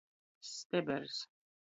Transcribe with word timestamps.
Stebers. 0.41 1.27